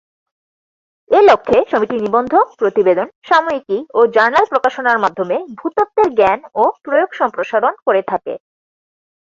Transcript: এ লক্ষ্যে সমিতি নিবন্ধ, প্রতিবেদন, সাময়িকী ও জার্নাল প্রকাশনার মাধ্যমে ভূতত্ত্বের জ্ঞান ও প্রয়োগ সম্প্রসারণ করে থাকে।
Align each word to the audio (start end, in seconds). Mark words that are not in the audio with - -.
এ 1.09 1.19
লক্ষ্যে 1.29 1.57
সমিতি 1.71 1.95
নিবন্ধ, 1.97 2.33
প্রতিবেদন, 2.59 3.07
সাময়িকী 3.29 3.77
ও 3.93 3.99
জার্নাল 4.15 4.45
প্রকাশনার 4.51 5.01
মাধ্যমে 5.03 5.35
ভূতত্ত্বের 5.57 6.09
জ্ঞান 6.17 6.39
ও 6.55 6.63
প্রয়োগ 6.83 7.09
সম্প্রসারণ 7.19 7.73
করে 7.85 8.01
থাকে। 8.11 8.33